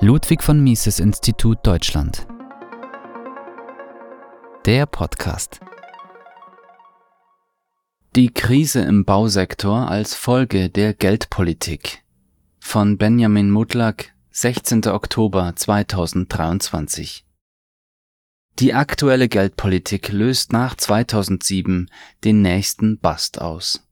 [0.00, 2.26] Ludwig von Mises Institut Deutschland.
[4.66, 5.60] Der Podcast.
[8.16, 12.02] Die Krise im Bausektor als Folge der Geldpolitik
[12.58, 14.86] von Benjamin Mutlak, 16.
[14.86, 17.24] Oktober 2023.
[18.58, 21.90] Die aktuelle Geldpolitik löst nach 2007
[22.24, 23.86] den nächsten Bust aus.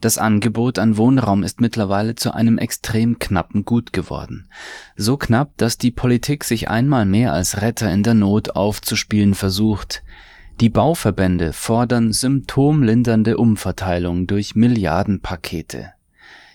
[0.00, 4.48] Das Angebot an Wohnraum ist mittlerweile zu einem extrem knappen Gut geworden.
[4.96, 10.02] So knapp, dass die Politik sich einmal mehr als Retter in der Not aufzuspielen versucht.
[10.60, 15.94] Die Bauverbände fordern symptomlindernde Umverteilung durch Milliardenpakete.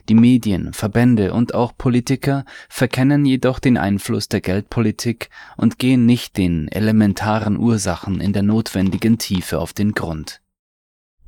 [0.10, 6.38] Die Medien, Verbände und auch Politiker verkennen jedoch den Einfluss der Geldpolitik und gehen nicht
[6.38, 10.42] den elementaren Ursachen in der notwendigen Tiefe auf den Grund.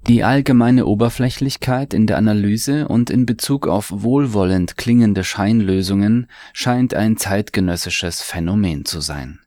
[0.07, 7.17] Die allgemeine Oberflächlichkeit in der Analyse und in Bezug auf wohlwollend klingende Scheinlösungen scheint ein
[7.17, 9.39] zeitgenössisches Phänomen zu sein.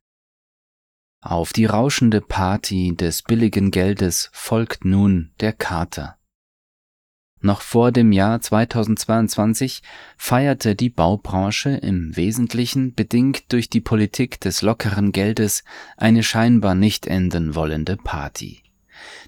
[1.21, 6.19] Auf die rauschende Party des billigen Geldes folgt nun der Kater.
[7.41, 9.83] Noch vor dem Jahr 2022
[10.17, 15.63] feierte die Baubranche im Wesentlichen bedingt durch die Politik des lockeren Geldes
[15.99, 18.64] eine scheinbar nicht enden wollende Party.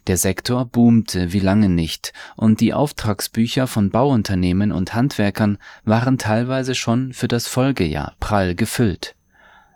[0.06, 6.76] Der Sektor boomte wie lange nicht, und die Auftragsbücher von Bauunternehmen und Handwerkern waren teilweise
[6.76, 9.16] schon für das Folgejahr prall gefüllt.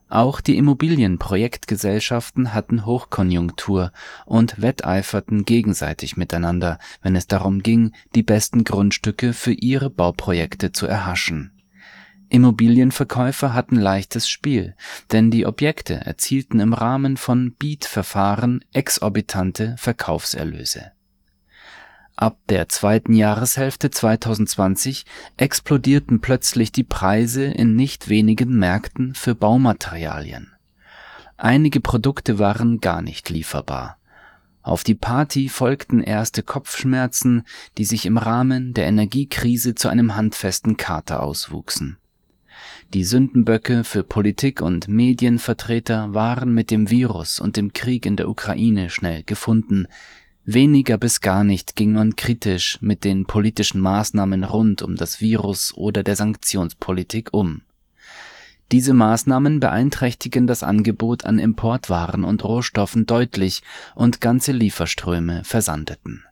[0.08, 3.92] Auch die Immobilienprojektgesellschaften hatten Hochkonjunktur
[4.24, 10.86] und wetteiferten gegenseitig miteinander, wenn es darum ging, die besten Grundstücke für ihre Bauprojekte zu
[10.86, 11.52] erhaschen
[12.30, 14.76] Immobilienverkäufer hatten leichtes Spiel,
[15.10, 20.92] denn die Objekte erzielten im Rahmen von Bietverfahren exorbitante Verkaufserlöse.
[22.14, 25.06] Ab der zweiten Jahreshälfte 2020
[25.38, 30.52] explodierten plötzlich die Preise in nicht wenigen Märkten für Baumaterialien.
[31.36, 33.98] Einige Produkte waren gar nicht lieferbar.
[34.62, 37.44] Auf die Party folgten erste Kopfschmerzen,
[37.76, 41.96] die sich im Rahmen der Energiekrise zu einem handfesten Kater auswuchsen
[42.92, 48.28] die Sündenböcke für Politik und Medienvertreter waren mit dem Virus und dem Krieg in der
[48.28, 49.86] Ukraine schnell gefunden.
[50.44, 55.72] Weniger bis gar nicht ging man kritisch mit den politischen Maßnahmen rund um das Virus
[55.76, 57.62] oder der Sanktionspolitik um.
[58.72, 63.62] Diese Maßnahmen beeinträchtigen das Angebot an Importwaren und Rohstoffen deutlich
[63.94, 66.24] und ganze Lieferströme versandeten.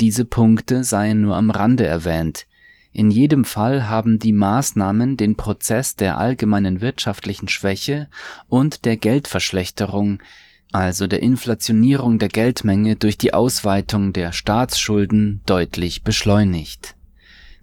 [0.00, 2.46] Diese Punkte seien nur am Rande erwähnt,
[2.94, 8.08] in jedem Fall haben die Maßnahmen den Prozess der allgemeinen wirtschaftlichen Schwäche
[8.48, 10.22] und der Geldverschlechterung,
[10.70, 16.94] also der Inflationierung der Geldmenge durch die Ausweitung der Staatsschulden, deutlich beschleunigt.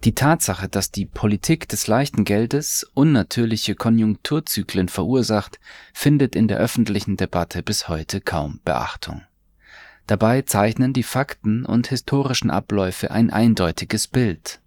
[0.04, 5.60] Die Tatsache, dass die Politik des leichten Geldes unnatürliche Konjunkturzyklen verursacht,
[5.94, 9.22] findet in der öffentlichen Debatte bis heute kaum Beachtung.
[10.06, 14.61] Dabei zeichnen die Fakten und historischen Abläufe ein eindeutiges Bild.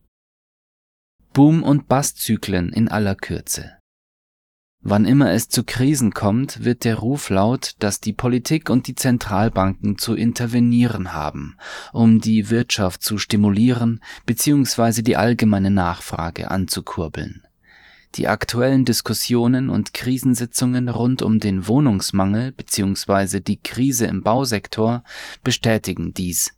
[1.36, 3.74] Boom- und Bust-Zyklen in aller Kürze.
[4.80, 8.96] Wann immer es zu Krisen kommt, wird der Ruf laut, dass die Politik und die
[8.96, 11.58] Zentralbanken zu intervenieren haben,
[11.92, 15.02] um die Wirtschaft zu stimulieren bzw.
[15.02, 17.46] die allgemeine Nachfrage anzukurbeln.
[18.16, 23.42] Die aktuellen Diskussionen und Krisensitzungen rund um den Wohnungsmangel bzw.
[23.42, 25.04] die Krise im Bausektor
[25.44, 26.54] bestätigen dies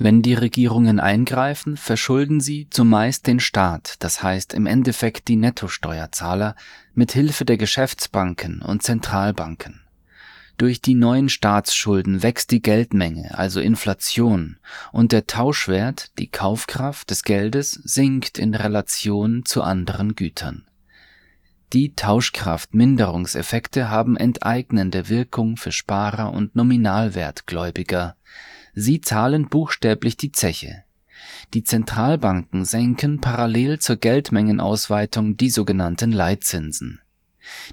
[0.00, 6.56] wenn die Regierungen eingreifen, verschulden sie zumeist den Staat, das heißt im Endeffekt die Nettosteuerzahler,
[6.94, 9.82] mit Hilfe der Geschäftsbanken und Zentralbanken.
[10.56, 14.58] Durch die neuen Staatsschulden wächst die Geldmenge, also Inflation,
[14.90, 20.66] und der Tauschwert, die Kaufkraft des Geldes, sinkt in Relation zu anderen Gütern.
[21.74, 28.16] Die Tauschkraftminderungseffekte haben enteignende Wirkung für Sparer und Nominalwertgläubiger,
[28.74, 30.84] Sie zahlen buchstäblich die Zeche.
[31.54, 37.00] Die Zentralbanken senken parallel zur Geldmengenausweitung die sogenannten Leitzinsen.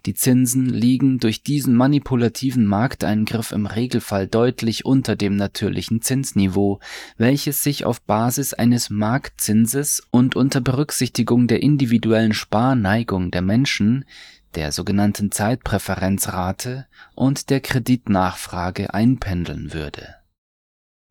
[0.06, 6.80] Die Zinsen liegen durch diesen manipulativen Markteingriff im Regelfall deutlich unter dem natürlichen Zinsniveau,
[7.18, 14.06] welches sich auf Basis eines Marktzinses und unter Berücksichtigung der individuellen Sparneigung der Menschen,
[14.56, 20.17] der sogenannten Zeitpräferenzrate und der Kreditnachfrage einpendeln würde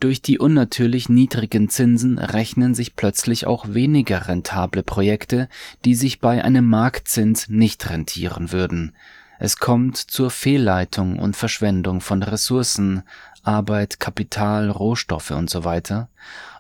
[0.01, 5.49] durch die unnatürlich niedrigen Zinsen rechnen sich plötzlich auch weniger rentable Projekte,
[5.85, 8.95] die sich bei einem Marktzins nicht rentieren würden.
[9.39, 13.03] Es kommt zur Fehlleitung und Verschwendung von Ressourcen,
[13.43, 16.09] Arbeit, Kapital, Rohstoffe weiter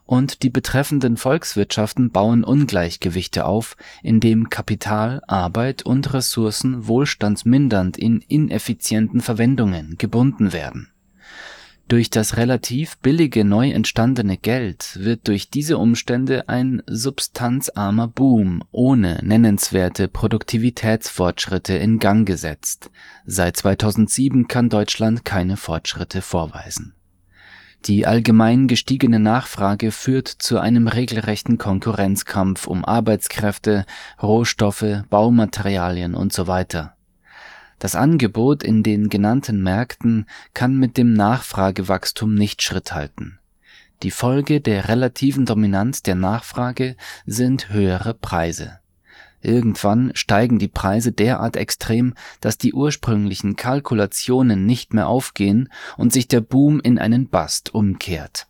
[0.07, 9.21] und die betreffenden Volkswirtschaften bauen Ungleichgewichte auf, indem Kapital, Arbeit und Ressourcen wohlstandsmindernd in ineffizienten
[9.21, 10.89] Verwendungen gebunden werden.
[11.89, 19.21] Durch das relativ billige neu entstandene Geld wird durch diese Umstände ein substanzarmer Boom ohne
[19.23, 22.91] nennenswerte Produktivitätsfortschritte in Gang gesetzt.
[23.25, 26.97] Seit 2007 kann Deutschland keine Fortschritte vorweisen
[27.87, 33.87] die allgemein gestiegene Nachfrage führt zu einem regelrechten Konkurrenzkampf um Arbeitskräfte,
[34.21, 36.15] Rohstoffe, Baumaterialien
[36.49, 36.96] weiter.
[37.79, 43.39] Das Angebot in den genannten Märkten kann mit dem Nachfragewachstum nicht Schritt halten.
[44.03, 46.97] Die Folge der relativen Dominanz der Nachfrage
[47.27, 48.79] sind höhere Preise
[49.47, 56.27] Irgendwann steigen die Preise derart extrem, dass die ursprünglichen Kalkulationen nicht mehr aufgehen und sich
[56.27, 58.49] der Boom in einen Bust umkehrt.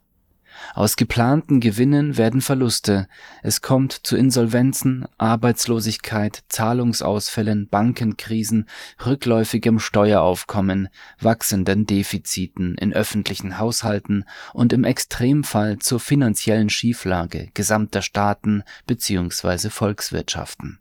[0.74, 3.08] Aus geplanten Gewinnen werden Verluste,
[3.42, 8.68] es kommt zu Insolvenzen, Arbeitslosigkeit, Zahlungsausfällen, Bankenkrisen,
[9.04, 10.88] rückläufigem Steueraufkommen,
[11.20, 19.70] wachsenden Defiziten in öffentlichen Haushalten und im Extremfall zur finanziellen Schieflage gesamter Staaten bzw.
[19.70, 20.78] Volkswirtschaften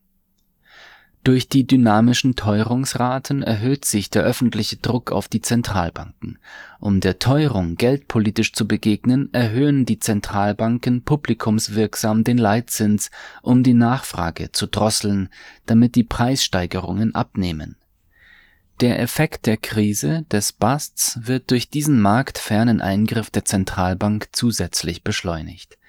[1.26, 6.38] durch die dynamischen Teuerungsraten erhöht sich der öffentliche Druck auf die Zentralbanken.
[6.80, 13.10] Um der Teuerung geldpolitisch zu begegnen, erhöhen die Zentralbanken publikumswirksam den Leitzins,
[13.42, 15.30] um die Nachfrage zu drosseln,
[15.66, 17.76] damit die Preissteigerungen abnehmen.
[18.82, 25.80] Der Effekt der Krise des Busts wird durch diesen marktfernen Eingriff der Zentralbank zusätzlich beschleunigt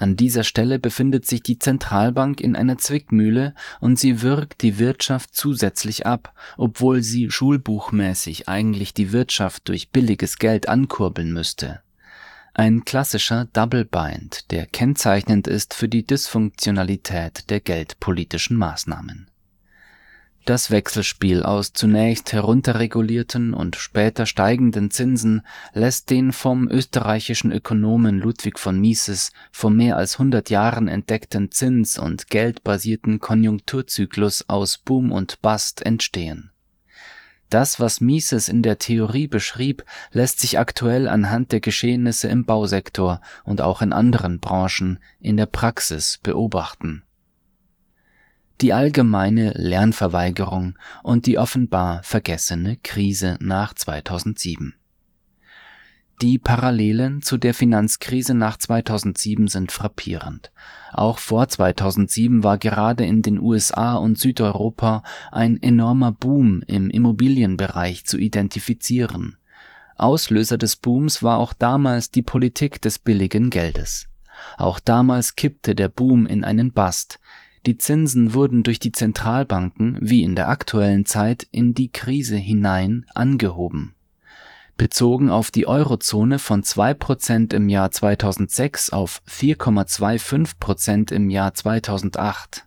[0.00, 5.34] an dieser Stelle befindet sich die Zentralbank in einer Zwickmühle und sie wirkt die Wirtschaft
[5.34, 11.82] zusätzlich ab, obwohl sie schulbuchmäßig eigentlich die Wirtschaft durch billiges Geld ankurbeln müsste.
[12.54, 19.29] Ein klassischer Double Bind, der kennzeichnend ist für die Dysfunktionalität der geldpolitischen Maßnahmen
[20.44, 28.58] das Wechselspiel aus zunächst herunterregulierten und später steigenden Zinsen lässt den vom österreichischen Ökonomen Ludwig
[28.58, 35.42] von Mises vor mehr als 100 Jahren entdeckten zins und geldbasierten Konjunkturzyklus aus Boom und
[35.42, 36.50] Bust entstehen.
[37.50, 43.20] Das, was Mises in der Theorie beschrieb, lässt sich aktuell anhand der Geschehnisse im Bausektor
[43.44, 47.02] und auch in anderen Branchen in der Praxis beobachten
[48.60, 54.74] die allgemeine Lernverweigerung und die offenbar vergessene Krise nach 2007.
[56.20, 60.52] Die Parallelen zu der Finanzkrise nach 2007 sind frappierend.
[60.92, 65.02] Auch vor 2007 war gerade in den USA und Südeuropa
[65.32, 69.38] ein enormer Boom im Immobilienbereich zu identifizieren.
[69.96, 74.06] Auslöser des Booms war auch damals die Politik des billigen Geldes.
[74.58, 77.18] Auch damals kippte der Boom in einen Bust,
[77.66, 83.04] die Zinsen wurden durch die Zentralbanken wie in der aktuellen Zeit in die Krise hinein
[83.14, 83.94] angehoben.
[84.78, 92.66] Bezogen auf die Eurozone von 2% im Jahr 2006 auf 4,25% im Jahr 2008.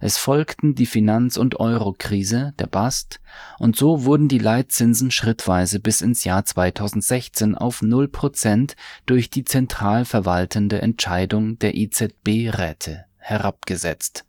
[0.00, 3.20] Es folgten die Finanz- und Eurokrise, der Bast,
[3.60, 8.74] und so wurden die Leitzinsen schrittweise bis ins Jahr 2016 auf 0%
[9.06, 14.24] durch die zentral verwaltende Entscheidung der EZB-Räte herabgesetzt.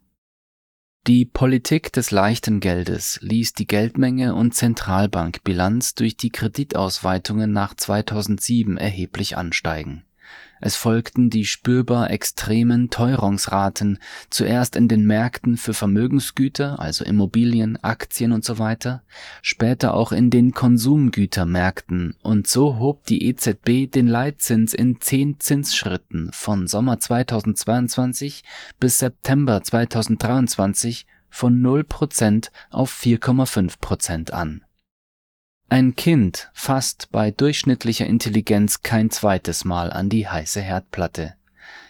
[1.05, 8.77] Die Politik des leichten Geldes ließ die Geldmenge und Zentralbankbilanz durch die Kreditausweitungen nach 2007
[8.77, 10.06] erheblich ansteigen
[10.59, 13.99] es folgten die spürbar extremen Teuerungsraten,
[14.29, 18.57] zuerst in den Märkten für Vermögensgüter, also Immobilien, Aktien und so
[19.41, 22.15] später auch in den Konsumgütermärkten.
[22.21, 28.43] Und so hob die EZB den Leitzins in zehn Zinsschritten von Sommer 2022
[28.79, 34.63] bis September 2023 von 0% auf 4,5% an
[35.69, 41.33] ein Kind fasst bei durchschnittlicher Intelligenz kein zweites Mal an die heiße Herdplatte.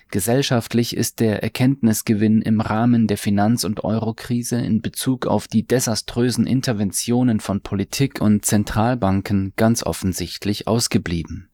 [0.10, 6.48] Gesellschaftlich ist der Erkenntnisgewinn im Rahmen der Finanz- und Eurokrise in Bezug auf die desaströsen
[6.48, 11.50] Interventionen von Politik und Zentralbanken ganz offensichtlich ausgeblieben.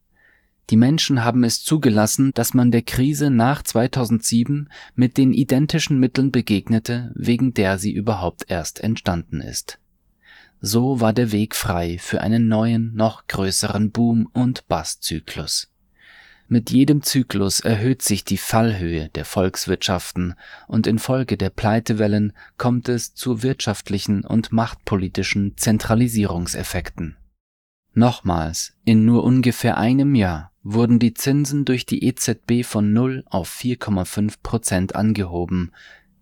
[0.70, 6.32] Die Menschen haben es zugelassen, dass man der Krise nach 2007 mit den identischen Mitteln
[6.32, 9.78] begegnete, wegen der sie überhaupt erst entstanden ist
[10.64, 15.70] so war der Weg frei für einen neuen, noch größeren Boom- und Bust-Zyklus.
[16.48, 20.34] Mit jedem Zyklus erhöht sich die Fallhöhe der Volkswirtschaften
[20.66, 27.16] und infolge der Pleitewellen kommt es zu wirtschaftlichen und machtpolitischen Zentralisierungseffekten.
[27.92, 33.50] Nochmals, in nur ungefähr einem Jahr wurden die Zinsen durch die EZB von 0 auf
[33.50, 35.72] 4,5 Prozent angehoben.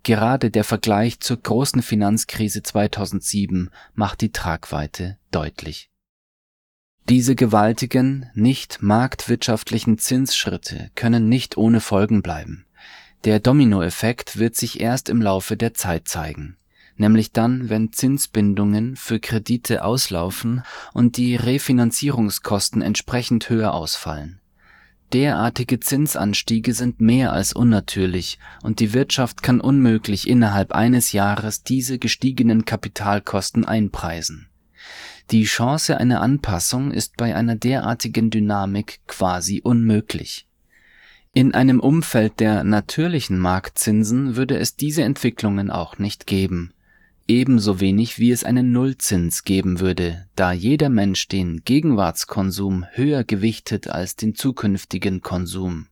[0.02, 5.90] Gerade der Vergleich zur großen Finanzkrise 2007 macht die Tragweite deutlich.
[7.08, 12.66] Diese gewaltigen, nicht marktwirtschaftlichen Zinsschritte können nicht ohne Folgen bleiben.
[13.24, 16.56] Der Dominoeffekt wird sich erst im Laufe der Zeit zeigen
[16.96, 24.40] nämlich dann, wenn Zinsbindungen für Kredite auslaufen und die Refinanzierungskosten entsprechend höher ausfallen.
[25.12, 31.98] Derartige Zinsanstiege sind mehr als unnatürlich und die Wirtschaft kann unmöglich innerhalb eines Jahres diese
[31.98, 34.48] gestiegenen Kapitalkosten einpreisen.
[35.30, 40.46] Die Chance einer Anpassung ist bei einer derartigen Dynamik quasi unmöglich.
[41.34, 46.72] In einem Umfeld der natürlichen Marktzinsen würde es diese Entwicklungen auch nicht geben
[47.28, 53.88] ebenso wenig wie es einen Nullzins geben würde, da jeder Mensch den Gegenwartskonsum höher gewichtet
[53.88, 55.88] als den zukünftigen Konsum.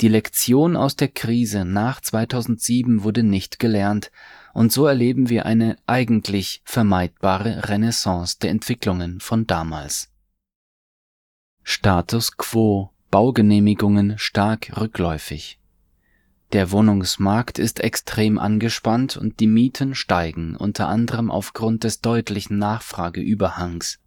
[0.00, 4.10] Die Lektion aus der Krise nach 2007 wurde nicht gelernt,
[4.52, 10.10] und so erleben wir eine eigentlich vermeidbare Renaissance der Entwicklungen von damals.
[11.62, 15.58] Status quo Baugenehmigungen stark rückläufig
[16.56, 23.98] der Wohnungsmarkt ist extrem angespannt und die Mieten steigen, unter anderem aufgrund des deutlichen Nachfrageüberhangs.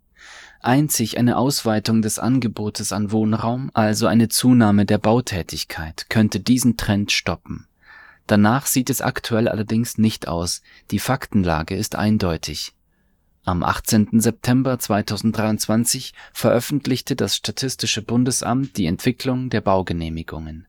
[0.59, 7.11] Einzig eine Ausweitung des Angebotes an Wohnraum, also eine Zunahme der Bautätigkeit, könnte diesen Trend
[7.11, 7.67] stoppen.
[8.25, 12.73] Danach sieht es aktuell allerdings nicht aus, die Faktenlage ist eindeutig.
[13.45, 14.19] Am 18.
[14.19, 20.65] September 2023 veröffentlichte das Statistische Bundesamt die Entwicklung der Baugenehmigungen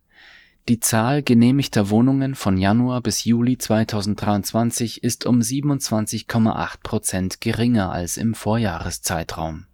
[0.68, 8.16] die Zahl genehmigter Wohnungen von Januar bis Juli 2023 ist um 27,8 Prozent geringer als
[8.16, 9.66] im Vorjahreszeitraum.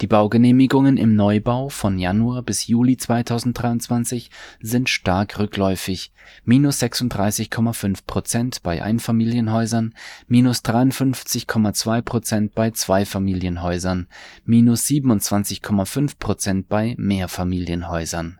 [0.00, 6.12] Die Baugenehmigungen im Neubau von Januar bis Juli 2023 sind stark rückläufig
[6.44, 9.94] minus (-36,5 Prozent bei Einfamilienhäusern,
[10.28, 14.06] minus (-53,2 Prozent bei Zweifamilienhäusern,
[14.44, 18.38] minus (-27,5 Prozent bei Mehrfamilienhäusern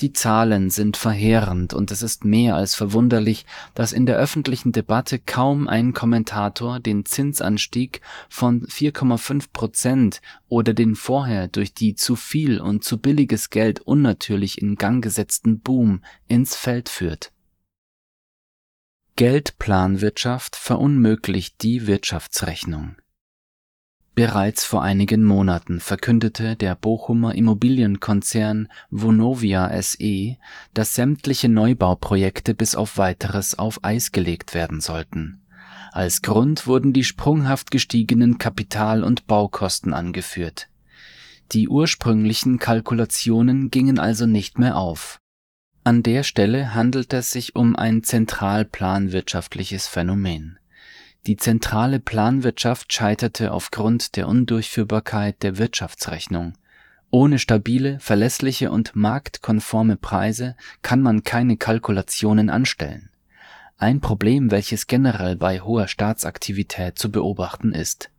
[0.00, 5.18] die Zahlen sind verheerend und es ist mehr als verwunderlich, dass in der öffentlichen Debatte
[5.18, 12.60] kaum ein Kommentator den Zinsanstieg von 4,5 Prozent oder den vorher durch die zu viel
[12.60, 17.32] und zu billiges Geld unnatürlich in Gang gesetzten Boom ins Feld führt.
[19.16, 22.96] Geldplanwirtschaft verunmöglicht die Wirtschaftsrechnung
[24.18, 30.36] Bereits vor einigen Monaten verkündete der Bochumer Immobilienkonzern Vonovia SE,
[30.74, 35.40] dass sämtliche Neubauprojekte bis auf weiteres auf Eis gelegt werden sollten.
[35.92, 40.66] Als Grund wurden die sprunghaft gestiegenen Kapital und Baukosten angeführt.
[41.52, 45.20] Die ursprünglichen Kalkulationen gingen also nicht mehr auf.
[45.84, 50.58] An der Stelle handelt es sich um ein zentralplanwirtschaftliches Phänomen
[51.26, 56.54] die zentrale Planwirtschaft scheiterte aufgrund der Undurchführbarkeit der Wirtschaftsrechnung.
[57.10, 63.10] Ohne stabile, verlässliche und marktkonforme Preise kann man keine Kalkulationen anstellen.
[63.78, 68.10] Ein Problem, welches generell bei hoher Staatsaktivität zu beobachten ist.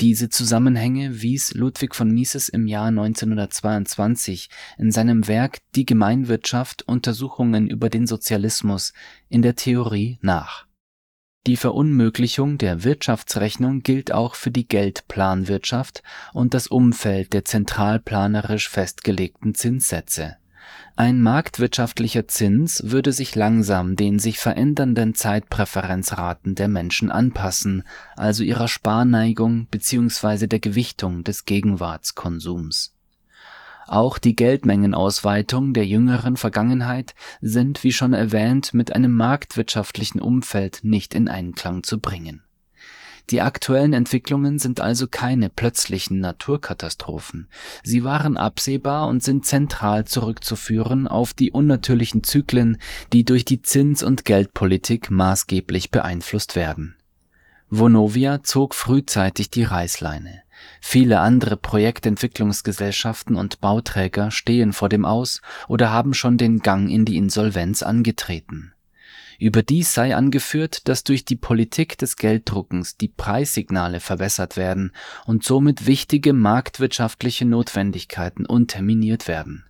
[0.00, 7.66] Diese Zusammenhänge wies Ludwig von Mises im Jahr 1922 in seinem Werk Die Gemeinwirtschaft Untersuchungen
[7.66, 8.92] über den Sozialismus
[9.28, 10.67] in der Theorie nach
[11.48, 16.02] die Verunmöglichung der Wirtschaftsrechnung gilt auch für die Geldplanwirtschaft
[16.34, 20.36] und das Umfeld der zentralplanerisch festgelegten Zinssätze.
[20.94, 28.68] Ein marktwirtschaftlicher Zins würde sich langsam den sich verändernden Zeitpräferenzraten der Menschen anpassen, also ihrer
[28.68, 30.48] Sparneigung bzw.
[30.48, 32.97] der Gewichtung des Gegenwartskonsums
[33.88, 41.14] auch die Geldmengenausweitung der jüngeren Vergangenheit sind, wie schon erwähnt, mit einem marktwirtschaftlichen Umfeld nicht
[41.14, 42.42] in Einklang zu bringen.
[43.30, 47.48] Die aktuellen Entwicklungen sind also keine plötzlichen Naturkatastrophen.
[47.82, 52.78] Sie waren absehbar und sind zentral zurückzuführen auf die unnatürlichen Zyklen,
[53.12, 56.96] die durch die Zins- und Geldpolitik maßgeblich beeinflusst werden.
[57.68, 60.42] Vonovia zog frühzeitig die Reißleine.
[60.80, 67.04] Viele andere Projektentwicklungsgesellschaften und Bauträger stehen vor dem Aus oder haben schon den Gang in
[67.04, 68.72] die Insolvenz angetreten.
[69.38, 74.92] Überdies sei angeführt, dass durch die Politik des Gelddruckens die Preissignale verbessert werden
[75.26, 79.67] und somit wichtige marktwirtschaftliche Notwendigkeiten unterminiert werden.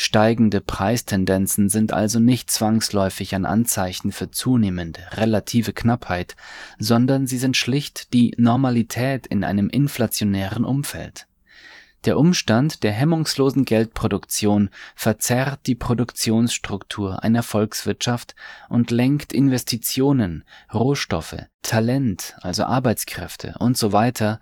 [0.00, 6.36] Steigende Preistendenzen sind also nicht zwangsläufig ein Anzeichen für zunehmende relative Knappheit,
[6.78, 11.26] sondern sie sind schlicht die Normalität in einem inflationären Umfeld.
[12.04, 18.36] Der Umstand der hemmungslosen Geldproduktion verzerrt die Produktionsstruktur einer Volkswirtschaft
[18.68, 23.56] und lenkt Investitionen, Rohstoffe, Talent also Arbeitskräfte
[23.92, 24.40] weiter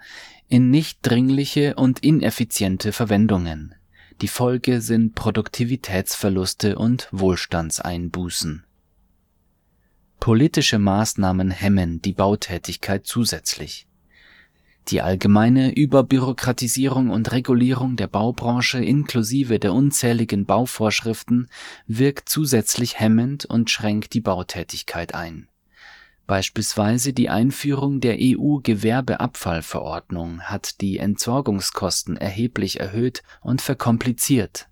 [0.48, 3.74] in nicht dringliche und ineffiziente Verwendungen.
[4.20, 8.64] Die Folge sind Produktivitätsverluste und Wohlstandseinbußen.
[10.20, 13.86] Politische Maßnahmen hemmen die Bautätigkeit zusätzlich
[14.88, 21.48] die allgemeine Überbürokratisierung und Regulierung der Baubranche inklusive der unzähligen Bauvorschriften
[21.86, 25.48] wirkt zusätzlich hemmend und schränkt die Bautätigkeit ein.
[26.26, 34.66] Beispielsweise die Einführung der EU-Gewerbeabfallverordnung hat die Entsorgungskosten erheblich erhöht und verkompliziert.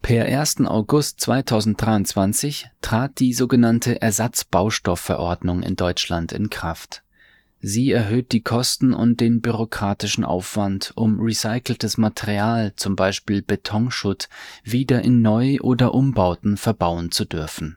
[0.00, 0.66] Per 1.
[0.66, 7.02] August 2023 trat die sogenannte Ersatzbaustoffverordnung in Deutschland in Kraft
[7.62, 14.30] Sie erhöht die Kosten und den bürokratischen Aufwand, um recyceltes Material, zum Beispiel Betonschutt,
[14.64, 17.76] wieder in Neu- oder Umbauten verbauen zu dürfen.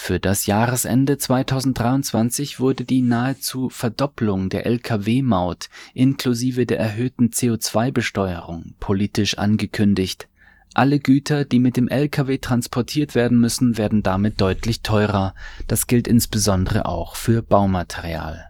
[0.00, 9.36] Für das Jahresende 2023 wurde die nahezu Verdopplung der Lkw-Maut inklusive der erhöhten CO2-Besteuerung politisch
[9.36, 10.28] angekündigt.
[10.72, 15.34] Alle Güter, die mit dem Lkw transportiert werden müssen, werden damit deutlich teurer.
[15.66, 18.47] Das gilt insbesondere auch für Baumaterial.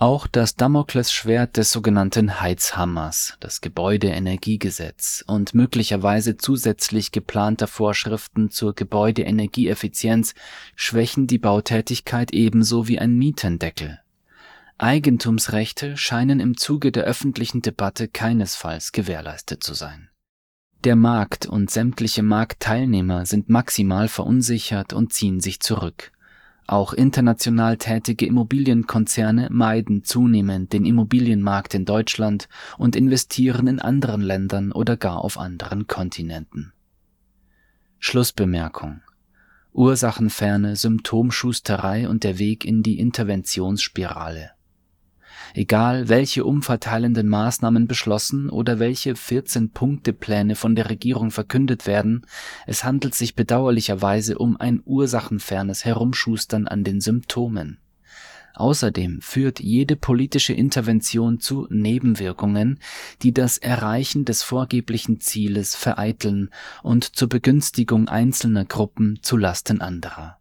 [0.00, 10.34] Auch das Damoklesschwert des sogenannten Heizhammers, das Gebäudeenergiegesetz und möglicherweise zusätzlich geplanter Vorschriften zur Gebäudeenergieeffizienz
[10.76, 13.98] schwächen die Bautätigkeit ebenso wie ein Mietendeckel.
[14.78, 20.10] Eigentumsrechte scheinen im Zuge der öffentlichen Debatte keinesfalls gewährleistet zu sein.
[20.84, 26.12] Der Markt und sämtliche Marktteilnehmer sind maximal verunsichert und ziehen sich zurück
[26.68, 34.72] auch international tätige Immobilienkonzerne meiden zunehmend den Immobilienmarkt in Deutschland und investieren in anderen Ländern
[34.72, 36.72] oder gar auf anderen Kontinenten.
[37.98, 39.00] Schlussbemerkung
[39.72, 44.50] Ursachenferne Symptomschusterei und der Weg in die Interventionsspirale
[45.54, 52.26] egal welche umverteilenden Maßnahmen beschlossen oder welche 14-Punkte-Pläne von der Regierung verkündet werden,
[52.66, 57.78] es handelt sich bedauerlicherweise um ein ursachenfernes Herumschustern an den Symptomen.
[58.54, 62.80] Außerdem führt jede politische Intervention zu Nebenwirkungen,
[63.22, 66.50] die das Erreichen des vorgeblichen Zieles vereiteln
[66.82, 70.37] und zur Begünstigung einzelner Gruppen zu Lasten anderer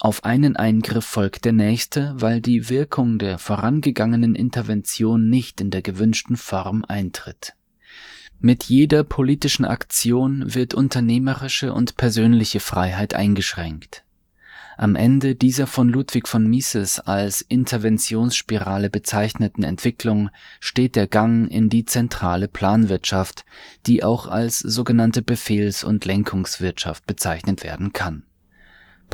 [0.00, 5.82] auf einen Eingriff folgt der nächste, weil die Wirkung der vorangegangenen Intervention nicht in der
[5.82, 7.54] gewünschten Form eintritt.
[8.40, 14.04] Mit jeder politischen Aktion wird unternehmerische und persönliche Freiheit eingeschränkt.
[14.76, 21.68] Am Ende dieser von Ludwig von Mises als Interventionsspirale bezeichneten Entwicklung steht der Gang in
[21.68, 23.44] die zentrale Planwirtschaft,
[23.86, 28.24] die auch als sogenannte Befehls- und Lenkungswirtschaft bezeichnet werden kann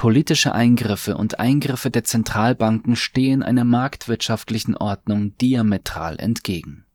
[0.00, 6.86] Politische Eingriffe und Eingriffe der Zentralbanken stehen einer marktwirtschaftlichen Ordnung diametral entgegen.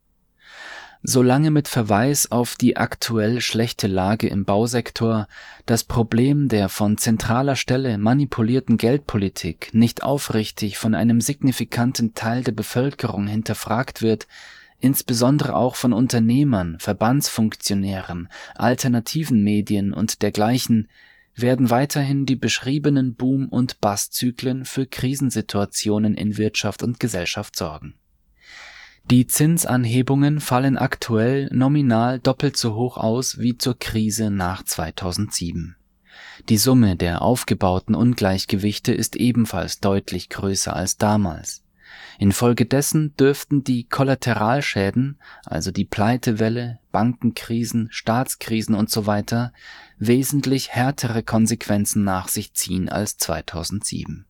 [1.04, 5.28] Solange mit Verweis auf die aktuell schlechte Lage im Bausektor
[5.68, 12.54] das Problem der von zentraler Stelle manipulierten Geldpolitik nicht aufrichtig von einem signifikanten Teil der
[12.54, 14.26] Bevölkerung hinterfragt wird,
[14.80, 20.88] insbesondere auch von Unternehmern, Verbandsfunktionären, alternativen Medien und dergleichen,
[21.36, 27.95] werden weiterhin die beschriebenen Boom- und Bust-Zyklen für Krisensituationen in Wirtschaft und Gesellschaft sorgen.
[29.12, 35.76] Die Zinsanhebungen fallen aktuell nominal doppelt so hoch aus wie zur Krise nach 2007.
[36.50, 41.64] Die Summe der aufgebauten Ungleichgewichte ist ebenfalls deutlich größer als damals.
[42.19, 49.49] Infolgedessen dürften die Kollateralschäden, also die Pleitewelle, Bankenkrisen, Staatskrisen usw.,
[49.97, 54.25] wesentlich härtere Konsequenzen nach sich ziehen als 2007.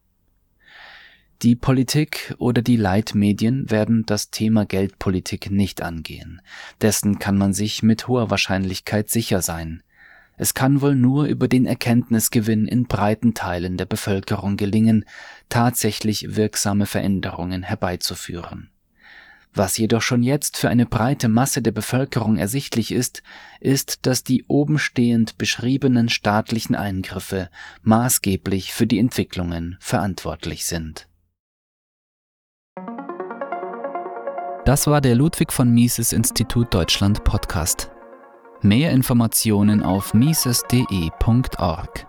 [1.41, 6.41] Die Politik oder die Leitmedien werden das Thema Geldpolitik nicht angehen.
[6.81, 9.83] Dessen kann man sich mit hoher Wahrscheinlichkeit sicher sein.
[10.37, 15.05] Es kann wohl nur über den Erkenntnisgewinn in breiten Teilen der Bevölkerung gelingen,
[15.49, 18.69] tatsächlich wirksame Veränderungen herbeizuführen.
[19.53, 23.23] Was jedoch schon jetzt für eine breite Masse der Bevölkerung ersichtlich ist,
[23.61, 27.49] ist, dass die obenstehend beschriebenen staatlichen Eingriffe
[27.81, 31.07] maßgeblich für die Entwicklungen verantwortlich sind.
[34.65, 37.94] Das war der Ludwig von Mises Institut Deutschland Podcast.
[38.65, 42.07] Mehr Informationen auf mises.de.org.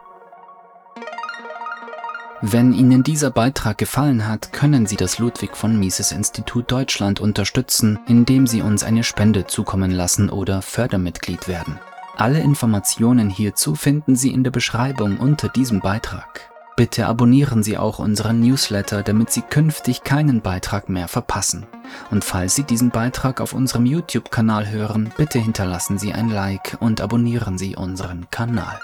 [2.41, 7.99] Wenn Ihnen dieser Beitrag gefallen hat, können Sie das Ludwig von Mises Institut Deutschland unterstützen,
[8.09, 11.79] indem Sie uns eine Spende zukommen lassen oder Fördermitglied werden.
[12.17, 16.56] Alle Informationen hierzu finden Sie in der Beschreibung unter diesem Beitrag.
[16.77, 21.67] Bitte abonnieren Sie auch unseren Newsletter, damit Sie künftig keinen Beitrag mehr verpassen.
[22.11, 27.01] Und falls Sie diesen Beitrag auf unserem YouTube-Kanal hören, bitte hinterlassen Sie ein Like und
[27.01, 28.79] abonnieren Sie unseren Kanal.